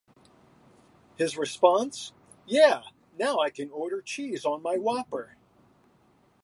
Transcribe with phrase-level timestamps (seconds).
[1.15, 2.11] His response:
[2.47, 2.81] "Yeah,
[3.19, 5.35] now I can order cheese on my Whopper".